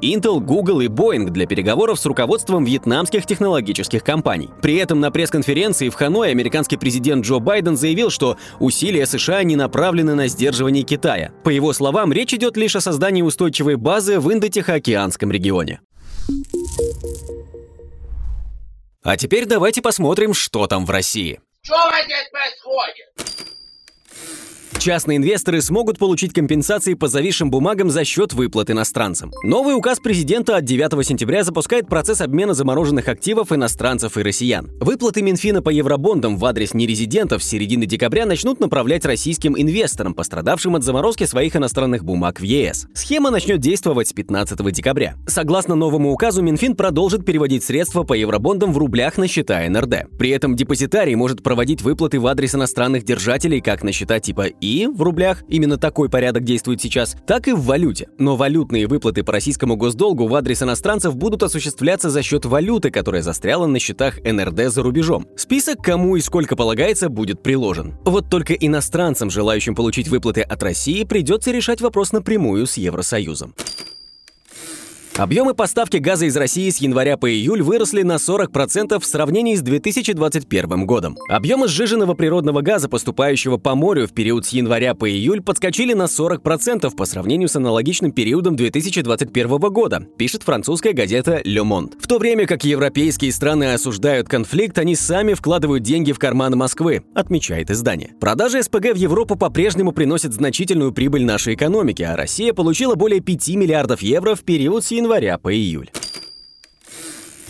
Intel, 0.00 0.40
Google 0.40 0.80
и 0.80 0.88
Boeing 0.88 1.30
для 1.30 1.46
переговоров 1.46 1.98
с 1.98 2.06
руководством 2.06 2.64
вьетнамских 2.64 3.26
технологических 3.26 4.02
компаний. 4.04 4.50
При 4.60 4.76
этом 4.76 5.00
на 5.00 5.10
пресс-конференции 5.10 5.88
в 5.88 5.94
Ханой 5.94 6.30
американский 6.30 6.76
президент 6.76 7.24
Джо 7.24 7.38
Байден 7.38 7.76
заявил, 7.76 8.10
что 8.10 8.36
усилия 8.60 9.06
США 9.06 9.42
не 9.42 9.56
направлены 9.56 10.14
на 10.14 10.28
сдерживание 10.28 10.84
Китая. 10.84 11.32
По 11.44 11.50
его 11.50 11.72
словам, 11.72 12.12
речь 12.12 12.34
идет 12.34 12.56
лишь 12.56 12.76
о 12.76 12.80
создании 12.80 13.22
устойчивой 13.22 13.76
базы 13.76 14.20
в 14.20 14.32
Индо-Тихоокеанском 14.32 15.30
регионе. 15.30 15.80
А 19.02 19.16
теперь 19.16 19.46
давайте 19.46 19.82
посмотрим, 19.82 20.32
что 20.32 20.66
там 20.66 20.86
в 20.86 20.90
России. 20.90 21.40
Что 21.62 21.76
происходит? 22.30 23.52
Частные 24.82 25.18
инвесторы 25.18 25.62
смогут 25.62 25.96
получить 25.96 26.32
компенсации 26.32 26.94
по 26.94 27.06
зависшим 27.06 27.52
бумагам 27.52 27.88
за 27.88 28.04
счет 28.04 28.32
выплат 28.32 28.68
иностранцам. 28.68 29.30
Новый 29.44 29.76
указ 29.76 30.00
президента 30.00 30.56
от 30.56 30.64
9 30.64 31.06
сентября 31.06 31.44
запускает 31.44 31.86
процесс 31.86 32.20
обмена 32.20 32.52
замороженных 32.52 33.06
активов 33.06 33.52
иностранцев 33.52 34.16
и 34.16 34.22
россиян. 34.24 34.72
Выплаты 34.80 35.22
Минфина 35.22 35.62
по 35.62 35.68
евробондам 35.70 36.36
в 36.36 36.44
адрес 36.44 36.74
нерезидентов 36.74 37.44
с 37.44 37.48
середины 37.48 37.86
декабря 37.86 38.26
начнут 38.26 38.58
направлять 38.58 39.04
российским 39.04 39.54
инвесторам, 39.56 40.14
пострадавшим 40.14 40.74
от 40.74 40.82
заморозки 40.82 41.26
своих 41.26 41.54
иностранных 41.54 42.04
бумаг 42.04 42.40
в 42.40 42.42
ЕС. 42.42 42.88
Схема 42.92 43.30
начнет 43.30 43.60
действовать 43.60 44.08
с 44.08 44.12
15 44.12 44.72
декабря. 44.72 45.14
Согласно 45.28 45.76
новому 45.76 46.10
указу, 46.10 46.42
Минфин 46.42 46.74
продолжит 46.74 47.24
переводить 47.24 47.62
средства 47.62 48.02
по 48.02 48.14
евробондам 48.14 48.72
в 48.72 48.78
рублях 48.78 49.16
на 49.16 49.28
счета 49.28 49.60
НРД. 49.60 50.08
При 50.18 50.30
этом 50.30 50.56
депозитарий 50.56 51.14
может 51.14 51.44
проводить 51.44 51.82
выплаты 51.82 52.18
в 52.18 52.26
адрес 52.26 52.56
иностранных 52.56 53.04
держателей 53.04 53.60
как 53.60 53.84
на 53.84 53.92
счета 53.92 54.18
типа 54.18 54.46
И 54.46 54.71
в 54.86 55.02
рублях, 55.02 55.42
именно 55.48 55.76
такой 55.76 56.08
порядок 56.08 56.44
действует 56.44 56.80
сейчас, 56.80 57.16
так 57.26 57.48
и 57.48 57.52
в 57.52 57.62
валюте. 57.62 58.08
Но 58.18 58.36
валютные 58.36 58.86
выплаты 58.86 59.22
по 59.22 59.32
российскому 59.32 59.76
госдолгу 59.76 60.26
в 60.26 60.34
адрес 60.34 60.62
иностранцев 60.62 61.16
будут 61.16 61.42
осуществляться 61.42 62.10
за 62.10 62.22
счет 62.22 62.44
валюты, 62.44 62.90
которая 62.90 63.22
застряла 63.22 63.66
на 63.66 63.78
счетах 63.78 64.18
НРД 64.22 64.72
за 64.72 64.82
рубежом. 64.82 65.26
Список, 65.36 65.82
кому 65.82 66.16
и 66.16 66.20
сколько 66.20 66.56
полагается, 66.56 67.08
будет 67.08 67.42
приложен. 67.42 67.96
Вот 68.04 68.30
только 68.30 68.54
иностранцам, 68.54 69.30
желающим 69.30 69.74
получить 69.74 70.08
выплаты 70.08 70.40
от 70.42 70.62
России, 70.62 71.04
придется 71.04 71.50
решать 71.50 71.80
вопрос 71.80 72.12
напрямую 72.12 72.66
с 72.66 72.76
Евросоюзом. 72.76 73.54
Объемы 75.22 75.54
поставки 75.54 75.98
газа 75.98 76.26
из 76.26 76.36
России 76.36 76.68
с 76.68 76.78
января 76.78 77.16
по 77.16 77.30
июль 77.30 77.62
выросли 77.62 78.02
на 78.02 78.16
40% 78.16 78.98
в 78.98 79.06
сравнении 79.06 79.54
с 79.54 79.60
2021 79.60 80.84
годом. 80.84 81.16
Объемы 81.28 81.68
сжиженного 81.68 82.14
природного 82.14 82.60
газа, 82.60 82.88
поступающего 82.88 83.56
по 83.56 83.76
морю 83.76 84.08
в 84.08 84.12
период 84.14 84.46
с 84.46 84.48
января 84.48 84.96
по 84.96 85.08
июль, 85.08 85.40
подскочили 85.40 85.92
на 85.92 86.06
40% 86.06 86.92
по 86.96 87.04
сравнению 87.04 87.48
с 87.48 87.54
аналогичным 87.54 88.10
периодом 88.10 88.56
2021 88.56 89.58
года, 89.70 90.04
пишет 90.18 90.42
французская 90.42 90.92
газета 90.92 91.40
Le 91.44 91.62
Monde. 91.62 91.92
В 92.00 92.08
то 92.08 92.18
время 92.18 92.44
как 92.48 92.64
европейские 92.64 93.30
страны 93.30 93.74
осуждают 93.74 94.28
конфликт, 94.28 94.76
они 94.78 94.96
сами 94.96 95.34
вкладывают 95.34 95.84
деньги 95.84 96.10
в 96.10 96.18
карман 96.18 96.56
Москвы, 96.56 97.04
отмечает 97.14 97.70
издание. 97.70 98.10
Продажи 98.20 98.60
СПГ 98.60 98.94
в 98.94 98.96
Европу 98.96 99.36
по-прежнему 99.36 99.92
приносят 99.92 100.32
значительную 100.32 100.90
прибыль 100.90 101.24
нашей 101.24 101.54
экономике, 101.54 102.06
а 102.06 102.16
Россия 102.16 102.52
получила 102.52 102.96
более 102.96 103.20
5 103.20 103.50
миллиардов 103.50 104.02
евро 104.02 104.34
в 104.34 104.40
период 104.40 104.84
с 104.84 104.90
января 104.90 105.11
по 105.36 105.52
июль. 105.54 105.90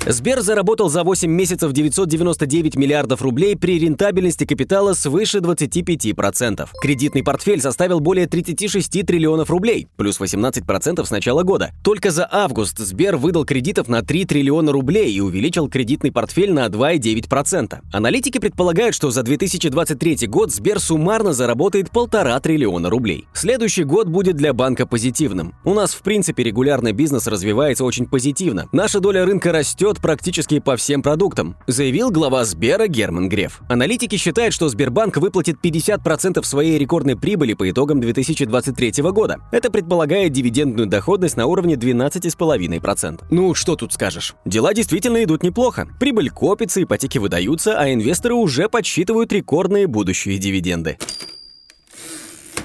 Сбер 0.04 0.40
заработал 0.40 0.88
за 0.88 1.04
8 1.04 1.30
месяцев 1.30 1.72
999 1.72 2.74
миллиардов 2.74 3.22
рублей 3.22 3.56
при 3.56 3.78
рентабельности 3.78 4.44
капитала 4.44 4.94
свыше 4.94 5.38
25%. 5.38 6.68
Кредитный 6.80 7.22
портфель 7.22 7.60
составил 7.60 8.00
более 8.00 8.26
36 8.26 9.06
триллионов 9.06 9.48
рублей, 9.48 9.86
плюс 9.96 10.18
18% 10.18 11.04
с 11.04 11.10
начала 11.12 11.44
года. 11.44 11.70
Только 11.84 12.10
за 12.10 12.28
август 12.28 12.78
Сбер 12.78 13.16
выдал 13.16 13.44
кредитов 13.44 13.86
на 13.86 14.02
3 14.02 14.24
триллиона 14.24 14.72
рублей 14.72 15.12
и 15.12 15.20
увеличил 15.20 15.68
кредитный 15.68 16.10
портфель 16.10 16.52
на 16.52 16.66
2,9%. 16.66 17.78
Аналитики 17.92 18.38
предполагают, 18.38 18.96
что 18.96 19.12
за 19.12 19.22
2023 19.22 20.26
год 20.26 20.50
Сбер 20.52 20.80
суммарно 20.80 21.32
заработает 21.32 21.90
полтора 21.92 22.40
триллиона 22.40 22.90
рублей. 22.90 23.28
Следующий 23.34 23.84
год 23.84 24.08
будет 24.08 24.34
для 24.34 24.52
банка 24.52 24.84
позитивным. 24.84 25.54
У 25.62 25.74
нас, 25.74 25.94
в 25.94 26.02
принципе, 26.02 26.42
регулярный 26.42 26.92
бизнес 26.92 27.28
развивается 27.28 27.84
очень 27.84 28.06
позитивно. 28.06 28.68
Наша 28.72 28.98
доля 28.98 29.24
рынка 29.24 29.52
растет, 29.52 29.91
растет 29.92 30.00
практически 30.00 30.58
по 30.58 30.76
всем 30.76 31.02
продуктам, 31.02 31.56
заявил 31.66 32.10
глава 32.10 32.44
Сбера 32.44 32.86
Герман 32.86 33.28
Греф. 33.28 33.60
Аналитики 33.68 34.16
считают, 34.16 34.54
что 34.54 34.68
Сбербанк 34.68 35.16
выплатит 35.16 35.56
50% 35.62 36.42
своей 36.44 36.78
рекордной 36.78 37.16
прибыли 37.16 37.54
по 37.54 37.68
итогам 37.70 38.00
2023 38.00 39.02
года. 39.12 39.38
Это 39.52 39.70
предполагает 39.70 40.32
дивидендную 40.32 40.86
доходность 40.86 41.36
на 41.36 41.46
уровне 41.46 41.74
12,5%. 41.74 43.24
Ну, 43.30 43.54
что 43.54 43.76
тут 43.76 43.92
скажешь? 43.92 44.34
Дела 44.44 44.74
действительно 44.74 45.22
идут 45.22 45.42
неплохо. 45.42 45.86
Прибыль 46.00 46.30
копится, 46.30 46.82
ипотеки 46.82 47.18
выдаются, 47.18 47.78
а 47.78 47.92
инвесторы 47.92 48.34
уже 48.34 48.68
подсчитывают 48.68 49.32
рекордные 49.32 49.86
будущие 49.86 50.38
дивиденды. 50.38 50.98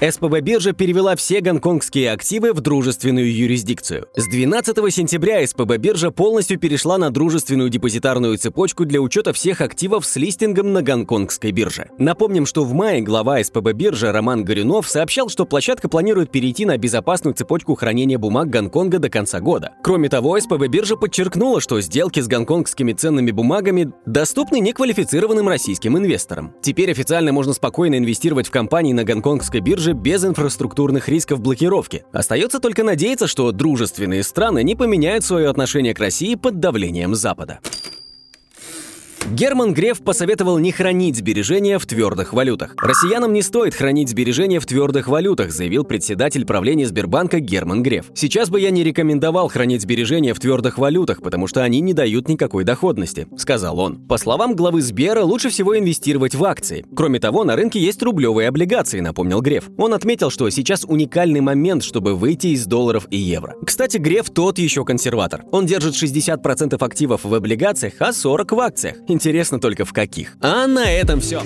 СПБ 0.00 0.42
биржа 0.42 0.72
перевела 0.72 1.16
все 1.16 1.40
гонконгские 1.40 2.12
активы 2.12 2.52
в 2.52 2.60
дружественную 2.60 3.34
юрисдикцию. 3.34 4.06
С 4.14 4.28
12 4.28 4.94
сентября 4.94 5.44
СПБ 5.44 5.76
биржа 5.78 6.12
полностью 6.12 6.56
перешла 6.56 6.98
на 6.98 7.10
дружественную 7.10 7.68
депозитарную 7.68 8.38
цепочку 8.38 8.84
для 8.84 9.00
учета 9.00 9.32
всех 9.32 9.60
активов 9.60 10.06
с 10.06 10.14
листингом 10.14 10.72
на 10.72 10.82
гонконгской 10.82 11.50
бирже. 11.50 11.90
Напомним, 11.98 12.46
что 12.46 12.62
в 12.62 12.72
мае 12.74 13.00
глава 13.00 13.42
СПБ 13.42 13.72
биржи 13.72 14.12
Роман 14.12 14.44
Горюнов 14.44 14.88
сообщал, 14.88 15.28
что 15.30 15.46
площадка 15.46 15.88
планирует 15.88 16.30
перейти 16.30 16.64
на 16.64 16.78
безопасную 16.78 17.34
цепочку 17.34 17.74
хранения 17.74 18.18
бумаг 18.18 18.50
Гонконга 18.50 19.00
до 19.00 19.10
конца 19.10 19.40
года. 19.40 19.72
Кроме 19.82 20.08
того, 20.08 20.38
СПБ 20.38 20.68
биржа 20.68 20.94
подчеркнула, 20.94 21.60
что 21.60 21.80
сделки 21.80 22.20
с 22.20 22.28
гонконгскими 22.28 22.92
ценными 22.92 23.32
бумагами 23.32 23.90
доступны 24.06 24.60
неквалифицированным 24.60 25.48
российским 25.48 25.98
инвесторам. 25.98 26.54
Теперь 26.62 26.92
официально 26.92 27.32
можно 27.32 27.52
спокойно 27.52 27.98
инвестировать 27.98 28.46
в 28.46 28.52
компании 28.52 28.92
на 28.92 29.02
гонконгской 29.02 29.58
бирже 29.60 29.87
же 29.88 29.94
без 29.94 30.22
инфраструктурных 30.22 31.08
рисков 31.08 31.40
блокировки. 31.40 32.04
Остается 32.12 32.60
только 32.60 32.84
надеяться, 32.84 33.26
что 33.26 33.52
дружественные 33.52 34.22
страны 34.22 34.62
не 34.62 34.74
поменяют 34.74 35.24
свое 35.24 35.48
отношение 35.48 35.94
к 35.94 35.98
России 35.98 36.34
под 36.34 36.60
давлением 36.60 37.14
Запада. 37.14 37.60
Герман 39.30 39.74
Греф 39.74 40.00
посоветовал 40.00 40.56
не 40.58 40.72
хранить 40.72 41.16
сбережения 41.16 41.78
в 41.78 41.84
твердых 41.84 42.32
валютах. 42.32 42.74
Россиянам 42.80 43.34
не 43.34 43.42
стоит 43.42 43.74
хранить 43.74 44.08
сбережения 44.08 44.58
в 44.58 44.64
твердых 44.64 45.06
валютах, 45.06 45.52
заявил 45.52 45.84
председатель 45.84 46.46
правления 46.46 46.86
Сбербанка 46.86 47.38
Герман 47.38 47.82
Греф. 47.82 48.06
Сейчас 48.14 48.48
бы 48.48 48.58
я 48.58 48.70
не 48.70 48.82
рекомендовал 48.82 49.48
хранить 49.48 49.82
сбережения 49.82 50.32
в 50.32 50.40
твердых 50.40 50.78
валютах, 50.78 51.20
потому 51.20 51.46
что 51.46 51.62
они 51.62 51.80
не 51.80 51.92
дают 51.92 52.26
никакой 52.26 52.64
доходности, 52.64 53.26
сказал 53.36 53.78
он. 53.78 53.98
По 54.06 54.16
словам 54.16 54.56
главы 54.56 54.80
Сбера, 54.80 55.22
лучше 55.24 55.50
всего 55.50 55.78
инвестировать 55.78 56.34
в 56.34 56.42
акции. 56.42 56.86
Кроме 56.96 57.20
того, 57.20 57.44
на 57.44 57.54
рынке 57.54 57.78
есть 57.78 58.02
рублевые 58.02 58.48
облигации, 58.48 59.00
напомнил 59.00 59.42
Греф. 59.42 59.68
Он 59.76 59.92
отметил, 59.92 60.30
что 60.30 60.48
сейчас 60.48 60.84
уникальный 60.84 61.42
момент, 61.42 61.84
чтобы 61.84 62.14
выйти 62.14 62.48
из 62.48 62.64
долларов 62.64 63.06
и 63.10 63.18
евро. 63.18 63.56
Кстати, 63.62 63.98
Греф 63.98 64.30
тот 64.30 64.58
еще 64.58 64.86
консерватор. 64.86 65.44
Он 65.52 65.66
держит 65.66 66.02
60% 66.02 66.82
активов 66.82 67.24
в 67.24 67.34
облигациях, 67.34 67.92
а 67.98 68.10
40% 68.10 68.56
в 68.56 68.60
акциях. 68.60 68.96
Интересно 69.18 69.58
только 69.58 69.84
в 69.84 69.92
каких. 69.92 70.36
А 70.40 70.68
на 70.68 70.88
этом 70.88 71.20
все. 71.20 71.42